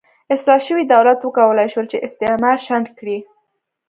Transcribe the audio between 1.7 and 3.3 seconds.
شول چې استعمار شنډ کړي.